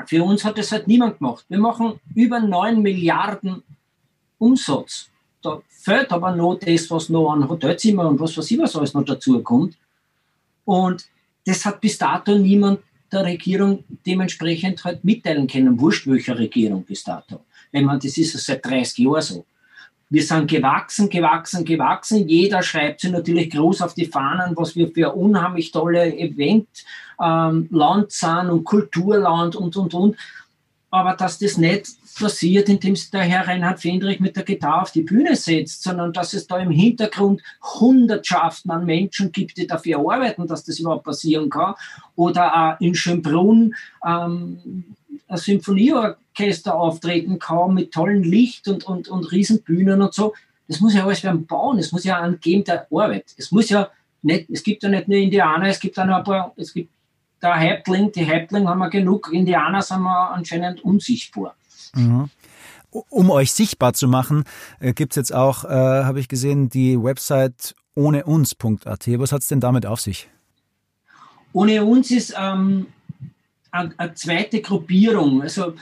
Für 0.06 0.24
uns 0.24 0.46
hat 0.46 0.56
das 0.56 0.72
halt 0.72 0.88
niemand 0.88 1.18
gemacht. 1.18 1.44
Wir 1.50 1.58
machen 1.58 2.00
über 2.14 2.40
9 2.40 2.80
Milliarden 2.80 3.62
Umsatz 4.38 5.10
da 5.44 5.60
fehlt 5.68 6.10
aber 6.12 6.34
noch 6.34 6.56
das, 6.56 6.90
was 6.90 7.08
noch 7.08 7.30
an 7.30 7.48
Hotelzimmer 7.48 8.08
und 8.08 8.18
was 8.18 8.36
weiß 8.36 8.50
ich 8.50 8.58
was 8.58 8.76
alles 8.76 8.94
noch 8.94 9.04
dazu 9.04 9.42
kommt. 9.42 9.76
Und 10.64 11.06
das 11.44 11.64
hat 11.64 11.80
bis 11.80 11.98
dato 11.98 12.36
niemand 12.38 12.80
der 13.12 13.24
Regierung 13.24 13.84
dementsprechend 14.06 14.84
halt 14.84 15.04
mitteilen 15.04 15.46
können. 15.46 15.78
Wurscht 15.80 16.06
welcher 16.06 16.38
Regierung 16.38 16.84
bis 16.84 17.04
dato. 17.04 17.44
Wenn 17.70 17.84
man, 17.84 18.00
das 18.00 18.16
ist 18.16 18.32
seit 18.38 18.64
30 18.64 18.98
Jahren 18.98 19.22
so. 19.22 19.46
Wir 20.10 20.22
sind 20.22 20.48
gewachsen, 20.50 21.08
gewachsen, 21.08 21.64
gewachsen. 21.64 22.28
Jeder 22.28 22.62
schreibt 22.62 23.00
sich 23.00 23.10
natürlich 23.10 23.50
groß 23.50 23.82
auf 23.82 23.94
die 23.94 24.06
Fahnen, 24.06 24.56
was 24.56 24.76
wir 24.76 24.90
für 24.92 25.12
unheimlich 25.12 25.72
tolle 25.72 26.14
Eventland 26.16 26.68
ähm, 27.20 28.06
sind 28.08 28.50
und 28.50 28.64
Kulturland 28.64 29.56
und, 29.56 29.76
und, 29.76 29.94
und 29.94 30.16
aber 30.94 31.14
dass 31.14 31.40
das 31.40 31.58
nicht 31.58 31.88
passiert, 32.16 32.68
indem 32.68 32.94
sich 32.94 33.10
der 33.10 33.22
Herr 33.22 33.48
Reinhard 33.48 33.80
Fendrich 33.80 34.20
mit 34.20 34.36
der 34.36 34.44
Gitarre 34.44 34.82
auf 34.82 34.92
die 34.92 35.02
Bühne 35.02 35.34
setzt, 35.34 35.82
sondern 35.82 36.12
dass 36.12 36.34
es 36.34 36.46
da 36.46 36.58
im 36.58 36.70
Hintergrund 36.70 37.42
Hundertschaften 37.80 38.70
an 38.70 38.86
Menschen 38.86 39.32
gibt, 39.32 39.56
die 39.56 39.66
dafür 39.66 39.98
arbeiten, 39.98 40.46
dass 40.46 40.62
das 40.62 40.78
überhaupt 40.78 41.02
passieren 41.02 41.50
kann. 41.50 41.74
Oder 42.14 42.54
auch 42.54 42.80
in 42.80 42.94
Schönbrunn 42.94 43.74
ähm, 44.06 44.84
ein 45.26 45.36
Symphonieorchester 45.36 46.76
auftreten 46.76 47.40
kann 47.40 47.74
mit 47.74 47.90
tollem 47.90 48.22
Licht 48.22 48.68
und, 48.68 48.84
und, 48.84 49.08
und 49.08 49.32
Riesenbühnen 49.32 50.00
und 50.00 50.14
so. 50.14 50.32
Das 50.68 50.78
muss 50.78 50.94
ja 50.94 51.04
alles 51.04 51.24
werden 51.24 51.44
bauen. 51.44 51.80
Es 51.80 51.90
muss 51.90 52.04
ja 52.04 52.20
angeben 52.20 52.62
der 52.62 52.86
Arbeit. 52.92 53.34
Es 53.36 53.50
muss 53.50 53.68
ja 53.68 53.90
nicht, 54.22 54.48
es 54.48 54.62
gibt 54.62 54.84
ja 54.84 54.88
nicht 54.90 55.08
nur 55.08 55.18
Indianer, 55.18 55.66
es 55.66 55.80
gibt 55.80 55.98
auch 55.98 56.06
noch 56.06 56.18
ein 56.18 56.24
paar, 56.24 56.52
es 56.56 56.72
gibt 56.72 56.90
der 57.44 57.60
Häuptling, 57.60 58.10
die 58.12 58.26
Häuptling 58.26 58.66
haben 58.66 58.78
wir 58.78 58.90
genug, 58.90 59.30
Indianer 59.32 59.82
sind 59.82 60.02
wir 60.02 60.30
anscheinend 60.30 60.82
unsichtbar. 60.84 61.54
Mhm. 61.94 62.30
Um 62.90 63.30
euch 63.30 63.52
sichtbar 63.52 63.92
zu 63.92 64.08
machen, 64.08 64.44
äh, 64.80 64.92
gibt 64.92 65.12
es 65.12 65.16
jetzt 65.16 65.34
auch, 65.34 65.64
äh, 65.64 65.68
habe 65.68 66.20
ich 66.20 66.28
gesehen, 66.28 66.68
die 66.68 67.00
Website 67.00 67.74
ohneuns.at. 67.94 69.08
Was 69.18 69.32
hat 69.32 69.42
es 69.42 69.48
denn 69.48 69.60
damit 69.60 69.84
auf 69.86 70.00
sich? 70.00 70.28
Ohne 71.52 71.84
uns 71.84 72.10
ist 72.10 72.34
ähm, 72.38 72.86
eine 73.70 74.14
zweite 74.14 74.60
Gruppierung. 74.60 75.42
Also 75.42 75.74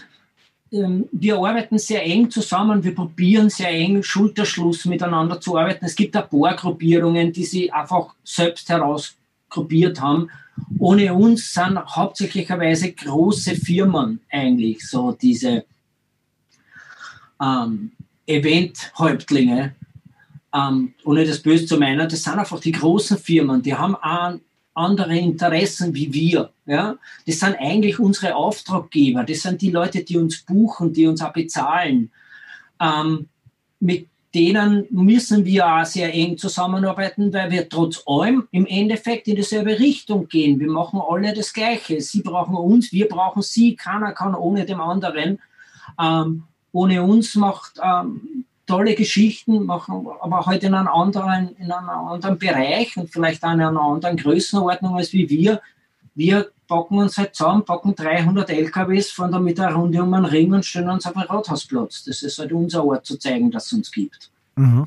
ähm, 0.73 1.07
wir 1.13 1.37
arbeiten 1.37 1.79
sehr 1.79 2.03
eng 2.05 2.31
zusammen, 2.31 2.83
wir 2.83 2.95
probieren 2.95 3.51
sehr 3.51 3.71
eng 3.71 4.03
Schulterschluss 4.03 4.87
miteinander 4.87 5.41
zu 5.41 5.59
arbeiten. 5.59 5.85
Es 5.85 5.95
gibt 5.95 6.17
ein 6.17 6.29
paar 6.29 6.57
Gruppierungen, 6.57 7.33
die 7.33 7.45
sie 7.45 7.71
einfach 7.71 8.15
selbst 8.25 8.69
heraus 8.71 9.17
gruppiert 9.53 10.01
haben. 10.01 10.31
Ohne 10.79 11.15
uns 11.15 11.53
sind 11.55 11.79
hauptsächlicherweise 11.79 12.93
große 12.93 13.55
Firmen 13.55 14.21
eigentlich 14.31 14.87
so 14.89 15.13
diese 15.13 15.65
ähm, 17.41 17.93
Event-Häuptlinge. 18.27 19.75
Ähm, 20.55 20.95
ohne 21.05 21.25
das 21.25 21.41
böse 21.41 21.67
zu 21.67 21.79
meinen, 21.79 22.09
das 22.09 22.23
sind 22.23 22.39
einfach 22.39 22.61
die 22.61 22.73
großen 22.73 23.17
Firmen, 23.17 23.63
die 23.63 23.75
haben 23.75 23.95
auch 23.95 24.39
andere 24.75 25.17
Interessen 25.17 25.95
wie 25.95 26.13
wir. 26.13 26.51
Ja? 26.67 26.97
Das 27.27 27.41
sind 27.41 27.57
eigentlich 27.59 27.99
unsere 27.99 28.35
Auftraggeber, 28.35 29.25
das 29.25 29.43
sind 29.43 29.63
die 29.63 29.71
Leute, 29.71 30.05
die 30.05 30.19
uns 30.19 30.43
buchen, 30.43 30.93
die 30.93 31.07
uns 31.07 31.23
auch 31.23 31.33
bezahlen. 31.33 32.11
Ähm, 32.81 33.29
mit 33.81 34.09
denen 34.35 34.87
müssen 34.91 35.45
wir 35.45 35.67
auch 35.67 35.85
sehr 35.85 36.13
eng 36.15 36.39
zusammenarbeiten, 36.39 37.33
weil 37.33 37.51
wir 37.51 37.69
trotz 37.69 38.03
allem 38.07 38.49
im 38.51 38.67
Endeffekt 38.67 39.29
in 39.29 39.37
dieselbe 39.37 39.79
Richtung 39.79 40.29
gehen. 40.29 40.59
Wir 40.59 40.71
machen 40.71 41.01
alle 41.07 41.35
das 41.35 41.53
Gleiche. 41.53 42.01
Sie 42.01 42.23
brauchen 42.23 42.55
uns, 42.55 42.93
wir 42.93 43.09
brauchen 43.09 43.43
sie. 43.43 43.77
Keiner 43.77 44.13
kann 44.13 44.35
ohne 44.35 44.65
dem 44.65 44.81
anderen. 44.81 45.39
Ähm, 46.01 46.45
ohne 46.73 47.03
uns 47.03 47.35
macht 47.35 47.75
ähm, 47.83 48.45
tolle 48.67 48.95
Geschichten, 48.95 49.65
machen 49.65 50.07
aber 50.21 50.47
heute 50.47 50.67
in 50.67 50.75
einem 50.75 50.89
anderen, 50.89 51.55
in 51.59 51.71
einem 51.71 51.91
anderen 51.91 52.39
Bereich 52.39 52.97
und 52.97 53.11
vielleicht 53.11 53.45
auch 53.45 53.53
in 53.53 53.61
einer 53.61 53.81
anderen 53.81 54.17
Größenordnung 54.17 54.97
als 54.97 55.13
wie 55.13 55.29
wir. 55.29 55.61
Wir 56.15 56.51
packen 56.69 56.99
uns 56.99 57.17
halt 57.17 57.35
zusammen, 57.35 57.65
packen 57.65 57.95
300 57.95 58.51
LKWs, 58.51 59.11
fahren 59.11 59.33
damit 59.33 59.61
eine 59.61 59.75
Runde 59.75 60.03
um 60.03 60.13
einen 60.15 60.27
Ring 60.27 60.53
und 60.53 60.65
stellen 60.65 60.91
uns 60.91 61.07
auf 61.07 61.13
den 61.13 61.23
Rathausplatz. 61.23 62.05
Das 62.05 62.23
ist 62.23 62.39
halt 62.39 62.53
unser 62.53 62.85
Ort 62.85 63.07
zu 63.07 63.19
zeigen, 63.19 63.51
dass 63.51 63.67
es 63.67 63.73
uns 63.73 63.91
gibt. 63.91 64.31
Mhm. 64.57 64.87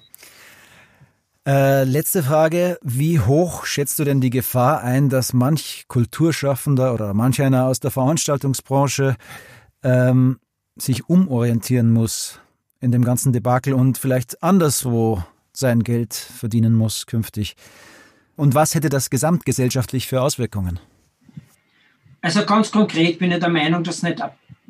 Äh, 1.47 1.83
letzte 1.83 2.23
Frage. 2.23 2.79
Wie 2.81 3.19
hoch 3.19 3.65
schätzt 3.65 3.99
du 3.99 4.03
denn 4.03 4.19
die 4.19 4.31
Gefahr 4.31 4.81
ein, 4.81 5.09
dass 5.09 5.33
manch 5.33 5.85
Kulturschaffender 5.87 6.93
oder 6.93 7.13
manch 7.13 7.41
einer 7.41 7.65
aus 7.65 7.79
der 7.79 7.91
Veranstaltungsbranche 7.91 9.15
ähm, 9.83 10.39
sich 10.75 11.07
umorientieren 11.07 11.91
muss 11.91 12.39
in 12.79 12.91
dem 12.91 13.03
ganzen 13.05 13.31
Debakel 13.31 13.73
und 13.73 13.97
vielleicht 13.99 14.41
anderswo 14.41 15.23
sein 15.53 15.83
Geld 15.83 16.15
verdienen 16.15 16.73
muss 16.73 17.05
künftig? 17.05 17.55
Und 18.35 18.55
was 18.55 18.73
hätte 18.73 18.89
das 18.89 19.09
gesamtgesellschaftlich 19.09 20.07
für 20.07 20.21
Auswirkungen? 20.21 20.79
Also 22.25 22.43
ganz 22.43 22.71
konkret 22.71 23.19
bin 23.19 23.31
ich 23.31 23.37
der 23.37 23.49
Meinung, 23.49 23.83
dass 23.83 24.01
nicht 24.01 24.19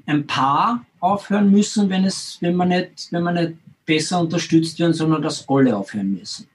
ein 0.07 0.27
paar 0.27 0.85
aufhören 0.99 1.49
müssen, 1.49 1.89
wenn, 1.89 2.03
es, 2.03 2.37
wenn, 2.41 2.53
man, 2.53 2.67
nicht, 2.67 3.07
wenn 3.11 3.23
man 3.23 3.35
nicht 3.35 3.53
besser 3.85 4.19
unterstützt 4.19 4.77
werden, 4.77 4.91
sondern 4.91 5.21
dass 5.21 5.47
alle 5.47 5.73
aufhören 5.73 6.15
müssen. 6.15 6.49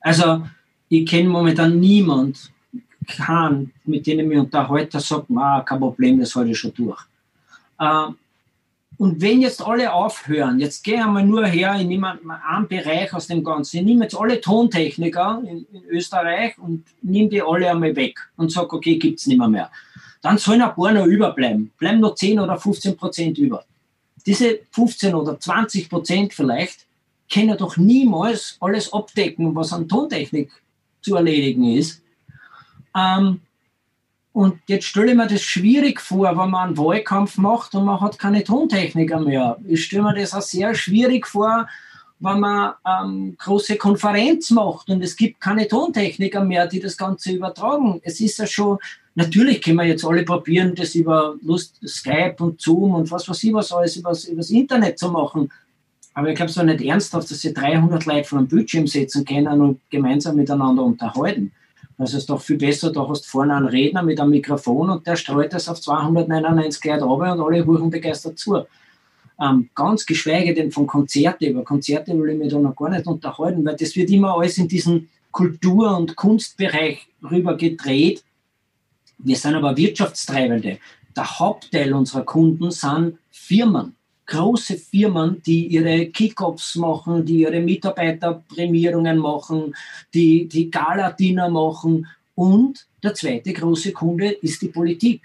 Also 0.00 0.46
ich 0.88 1.04
kenne 1.04 1.28
momentan 1.28 1.78
niemand, 1.78 2.50
keinen, 3.06 3.74
mit 3.84 4.06
dem 4.06 4.20
ich 4.20 4.26
mich 4.26 4.38
unterhalte, 4.38 4.92
der 4.92 5.00
sagt, 5.00 5.26
ah, 5.36 5.60
kein 5.60 5.80
Problem, 5.80 6.18
das 6.18 6.34
halte 6.34 6.52
ich 6.52 6.58
schon 6.58 6.72
durch. 6.72 7.02
Ähm, 7.78 8.16
und 8.96 9.20
wenn 9.20 9.42
jetzt 9.42 9.60
alle 9.60 9.92
aufhören, 9.92 10.58
jetzt 10.58 10.82
gehe 10.82 10.94
ich 10.94 11.02
einmal 11.02 11.26
nur 11.26 11.44
her, 11.44 11.76
ich 11.78 11.86
nehme 11.86 12.18
einen 12.48 12.68
Bereich 12.68 13.12
aus 13.12 13.26
dem 13.26 13.44
Ganzen, 13.44 13.80
ich 13.80 13.84
nehme 13.84 14.04
jetzt 14.04 14.16
alle 14.16 14.40
Tontechniker 14.40 15.42
in, 15.46 15.66
in 15.74 15.84
Österreich 15.90 16.56
und 16.56 16.84
nehme 17.02 17.28
die 17.28 17.42
alle 17.42 17.70
einmal 17.70 17.94
weg 17.94 18.18
und 18.36 18.50
sage, 18.50 18.72
okay, 18.72 18.96
gibt 18.96 19.18
es 19.18 19.26
nicht 19.26 19.38
mehr, 19.38 19.48
mehr 19.48 19.70
dann 20.22 20.38
sollen 20.38 20.62
ein 20.62 20.74
paar 20.74 20.92
noch 20.92 21.06
überbleiben. 21.06 21.72
Bleiben 21.78 22.00
noch 22.00 22.14
10 22.14 22.40
oder 22.40 22.56
15 22.56 22.96
Prozent 22.96 23.38
über. 23.38 23.64
Diese 24.24 24.60
15 24.70 25.14
oder 25.14 25.38
20 25.38 25.90
Prozent 25.90 26.32
vielleicht 26.32 26.86
können 27.30 27.56
doch 27.58 27.76
niemals 27.76 28.56
alles 28.60 28.92
abdecken, 28.92 29.54
was 29.54 29.72
an 29.72 29.88
Tontechnik 29.88 30.50
zu 31.00 31.16
erledigen 31.16 31.76
ist. 31.76 32.02
Ähm, 32.96 33.40
Und 34.34 34.60
jetzt 34.66 34.86
stelle 34.86 35.10
ich 35.10 35.16
mir 35.16 35.26
das 35.26 35.42
schwierig 35.42 36.00
vor, 36.00 36.28
wenn 36.30 36.50
man 36.50 36.68
einen 36.68 36.78
Wahlkampf 36.78 37.36
macht 37.36 37.74
und 37.74 37.84
man 37.84 38.00
hat 38.00 38.18
keine 38.18 38.42
Tontechniker 38.44 39.20
mehr. 39.20 39.58
Ich 39.66 39.84
stelle 39.84 40.04
mir 40.04 40.14
das 40.14 40.32
auch 40.32 40.40
sehr 40.40 40.74
schwierig 40.74 41.26
vor, 41.26 41.68
wenn 42.20 42.40
man 42.40 42.74
ähm, 42.86 43.36
große 43.36 43.76
Konferenz 43.76 44.50
macht 44.50 44.88
und 44.88 45.02
es 45.02 45.16
gibt 45.16 45.40
keine 45.40 45.66
Tontechniker 45.68 46.44
mehr, 46.44 46.66
die 46.66 46.80
das 46.80 46.96
Ganze 46.96 47.32
übertragen. 47.32 48.00
Es 48.04 48.20
ist 48.20 48.38
ja 48.38 48.46
schon, 48.46 48.78
natürlich 49.14 49.62
können 49.62 49.78
wir 49.78 49.84
jetzt 49.84 50.04
alle 50.04 50.24
probieren, 50.24 50.74
das 50.74 50.94
über 50.94 51.36
Lust, 51.42 51.76
Skype 51.86 52.36
und 52.40 52.60
Zoom 52.60 52.94
und 52.94 53.10
was 53.10 53.28
weiß 53.28 53.42
ich 53.44 53.52
was 53.52 53.72
alles 53.72 53.96
übers, 53.96 54.24
übers 54.24 54.50
Internet 54.50 54.98
zu 54.98 55.10
machen. 55.10 55.50
Aber 56.14 56.28
ich 56.28 56.36
glaube 56.36 56.50
es 56.50 56.56
war 56.56 56.64
nicht 56.64 56.82
ernsthaft, 56.82 57.30
dass 57.30 57.40
sie 57.40 57.54
300 57.54 58.04
Leute 58.06 58.24
vor 58.28 58.38
einem 58.38 58.48
Bildschirm 58.48 58.86
sitzen 58.86 59.24
können 59.24 59.60
und 59.60 59.80
gemeinsam 59.90 60.36
miteinander 60.36 60.82
unterhalten. 60.82 61.52
Also 61.98 62.16
es 62.16 62.24
ist 62.24 62.30
doch 62.30 62.40
viel 62.40 62.58
besser, 62.58 62.90
da 62.92 63.08
hast 63.08 63.24
du 63.24 63.28
vorne 63.28 63.54
einen 63.54 63.66
Redner 63.66 64.02
mit 64.02 64.20
einem 64.20 64.30
Mikrofon 64.30 64.90
und 64.90 65.06
der 65.06 65.16
streut 65.16 65.52
das 65.52 65.68
auf 65.68 65.80
299 65.80 66.84
Leute 66.84 67.04
runter 67.04 67.32
und 67.32 67.40
alle 67.40 67.64
huchen 67.66 67.90
begeistert 67.90 68.38
zu. 68.38 68.64
Ähm, 69.40 69.70
ganz 69.74 70.06
geschweige 70.06 70.54
denn 70.54 70.70
von 70.70 70.86
Konzerten. 70.86 71.44
Über 71.44 71.64
Konzerte 71.64 72.18
will 72.18 72.30
ich 72.30 72.38
mich 72.38 72.52
da 72.52 72.58
noch 72.58 72.76
gar 72.76 72.90
nicht 72.90 73.06
unterhalten, 73.06 73.64
weil 73.64 73.76
das 73.76 73.96
wird 73.96 74.10
immer 74.10 74.36
alles 74.36 74.58
in 74.58 74.68
diesen 74.68 75.08
Kultur- 75.30 75.96
und 75.96 76.16
Kunstbereich 76.16 77.06
rüber 77.30 77.56
gedreht. 77.56 78.22
Wir 79.22 79.36
sind 79.36 79.54
aber 79.54 79.76
Wirtschaftstreibende. 79.76 80.78
Der 81.16 81.38
Hauptteil 81.38 81.92
unserer 81.92 82.24
Kunden 82.24 82.70
sind 82.70 83.18
Firmen 83.30 83.94
große 84.32 84.76
Firmen, 84.76 85.42
die 85.44 85.66
ihre 85.66 86.06
Kickoffs 86.06 86.76
machen, 86.76 87.24
die 87.24 87.40
ihre 87.40 87.60
Mitarbeiterprämierungen 87.60 89.18
machen, 89.18 89.74
die, 90.14 90.48
die 90.48 90.70
Gala-Dinner 90.70 91.50
machen. 91.50 92.06
Und 92.34 92.86
der 93.02 93.14
zweite 93.14 93.52
große 93.52 93.92
Kunde 93.92 94.30
ist 94.30 94.62
die 94.62 94.68
Politik, 94.68 95.20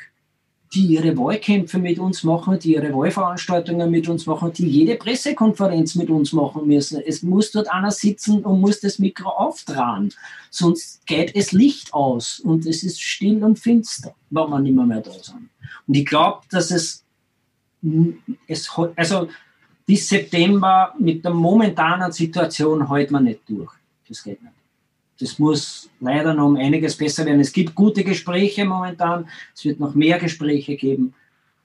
die 0.74 0.86
ihre 0.86 1.18
Wahlkämpfe 1.18 1.78
mit 1.78 1.98
uns 2.00 2.24
machen, 2.24 2.60
die 2.60 2.74
ihre 2.74 2.94
Wahlveranstaltungen 2.94 3.90
mit 3.90 4.10
uns 4.10 4.26
machen, 4.26 4.52
die 4.54 4.68
jede 4.68 4.96
Pressekonferenz 4.96 5.96
mit 5.96 6.10
uns 6.10 6.34
machen 6.34 6.68
müssen. 6.68 7.02
Es 7.06 7.24
muss 7.24 7.52
dort 7.52 7.72
einer 7.72 7.92
sitzen 7.92 8.44
und 8.44 8.60
muss 8.60 8.80
das 8.80 9.00
Mikro 9.00 9.30
auftragen, 9.30 10.14
sonst 10.50 11.06
geht 11.06 11.36
es 11.36 11.52
Licht 11.52 11.94
aus 11.94 12.40
und 12.40 12.66
es 12.66 12.84
ist 12.84 13.02
still 13.02 13.44
und 13.44 13.60
finster, 13.60 14.14
wenn 14.30 14.50
wir 14.50 14.60
nicht 14.60 14.76
mehr, 14.76 15.02
da 15.02 15.12
sind. 15.12 15.50
Und 15.88 15.96
ich 15.96 16.06
glaube, 16.06 16.42
dass 16.50 16.72
es 16.72 17.04
es, 18.48 18.70
also 18.96 19.30
bis 19.86 20.10
September 20.10 20.94
mit 21.00 21.24
der 21.24 21.32
momentanen 21.32 22.12
Situation 22.12 22.90
hält 22.90 23.12
man 23.12 23.24
nicht 23.24 23.42
durch. 23.48 23.72
Das 24.08 24.24
geht 24.24 24.42
nicht. 24.42 24.57
Das 25.20 25.40
muss 25.40 25.90
leider 26.00 26.34
noch 26.34 26.48
um 26.48 26.56
einiges 26.56 26.96
besser 26.96 27.26
werden. 27.26 27.40
Es 27.40 27.52
gibt 27.52 27.76
gute 27.76 28.04
Gespräche 28.04 28.66
momentan, 28.66 29.28
es 29.56 29.66
wird 29.66 29.80
noch 29.80 29.96
mehr 29.96 30.20
Gespräche 30.20 30.76
geben 30.76 31.14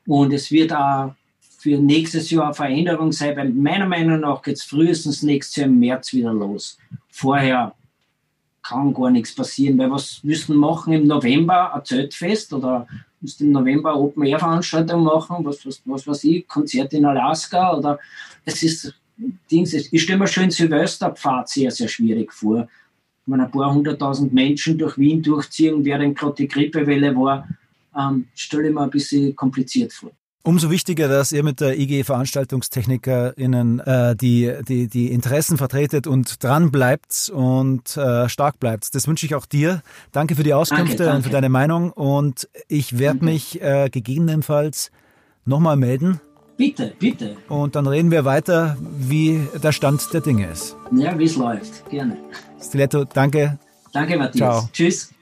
und 0.07 0.33
es 0.33 0.51
wird 0.51 0.73
auch 0.73 1.15
für 1.59 1.79
nächstes 1.79 2.31
Jahr 2.31 2.47
eine 2.47 2.55
Veränderung 2.55 3.13
sein, 3.13 3.37
weil 3.37 3.51
meiner 3.51 3.87
Meinung 3.87 4.21
nach 4.21 4.43
geht 4.43 4.57
es 4.57 4.65
frühestens 4.65 5.23
nächstes 5.23 5.57
Jahr 5.57 5.67
im 5.67 5.79
März 5.79 6.13
wieder 6.13 6.33
los. 6.33 6.79
Vorher 7.09 7.75
kann 8.63 8.95
gar 8.95 9.11
nichts 9.11 9.35
passieren, 9.35 9.79
weil 9.79 9.91
was 9.91 10.25
müssen 10.25 10.57
machen 10.57 10.93
im 10.93 11.07
November 11.07 11.75
ein 11.75 11.85
Zeltfest 11.85 12.53
oder 12.53 12.87
musst 13.21 13.41
im 13.41 13.53
November 13.53 13.97
Open 13.97 14.25
Air 14.25 14.39
Veranstaltung 14.39 15.05
machen, 15.05 15.45
was, 15.45 15.65
was, 15.67 15.81
was 15.85 16.07
weiß 16.07 16.25
ich, 16.25 16.49
Konzert 16.49 16.93
in 16.95 17.05
Alaska 17.05 17.77
oder 17.77 17.99
es 18.45 18.63
ist 18.63 18.95
ich 19.51 20.03
stelle 20.03 20.19
mir 20.19 20.27
schon 20.27 20.51
Silvesterpfad 20.51 21.49
sehr, 21.49 21.71
sehr 21.71 21.87
schwierig 21.87 22.33
vor. 22.33 22.67
Wenn 23.27 23.41
ein 23.41 23.51
paar 23.51 23.73
hunderttausend 23.73 24.33
Menschen 24.33 24.79
durch 24.79 24.99
Wien 24.99 25.23
durchziehen, 25.23 25.85
während 25.85 26.19
gerade 26.19 26.35
die 26.37 26.49
Grippewelle 26.49 27.15
war, 27.15 27.47
ähm, 27.97 28.27
stelle 28.35 28.69
ich 28.69 28.75
mir 28.75 28.83
ein 28.83 28.91
bisschen 28.91 29.37
kompliziert 29.37 29.93
vor. 29.93 30.11
Umso 30.45 30.71
wichtiger, 30.71 31.07
dass 31.07 31.31
ihr 31.31 31.45
mit 31.45 31.61
der 31.61 31.79
IG 31.79 32.03
VeranstaltungstechnikerInnen 32.03 33.79
äh, 33.79 34.17
die, 34.17 34.53
die, 34.67 34.89
die 34.89 35.13
Interessen 35.13 35.57
vertretet 35.57 36.09
und 36.09 36.43
dran 36.43 36.73
bleibt 36.73 37.31
und 37.33 37.97
äh, 37.97 38.29
stark 38.29 38.59
bleibt. 38.59 38.93
Das 38.97 39.07
wünsche 39.07 39.25
ich 39.25 39.37
auch 39.37 39.47
dir. 39.47 39.83
Danke 40.11 40.35
für 40.35 40.43
die 40.43 40.53
Auskünfte 40.53 40.97
danke, 40.97 41.05
danke. 41.05 41.17
und 41.17 41.23
für 41.23 41.31
deine 41.31 41.49
Meinung. 41.49 41.93
Und 41.93 42.49
ich 42.67 42.99
werde 42.99 43.25
mich 43.25 43.63
äh, 43.63 43.89
gegebenenfalls 43.89 44.91
nochmal 45.45 45.77
melden. 45.77 46.21
Bitte, 46.57 46.93
bitte. 46.99 47.37
Und 47.49 47.75
dann 47.75 47.87
reden 47.87 48.11
wir 48.11 48.25
weiter, 48.25 48.77
wie 48.81 49.47
der 49.63 49.73
Stand 49.73 50.13
der 50.13 50.21
Dinge 50.21 50.47
ist. 50.49 50.77
Ja, 50.93 51.19
wie 51.19 51.25
es 51.25 51.37
läuft. 51.37 51.89
Gerne. 51.91 52.17
Stiletto, 52.61 53.05
danke. 53.05 53.59
Danke, 53.93 54.17
Matthias. 54.17 54.59
Ciao. 54.59 54.69
Tschüss. 54.73 55.13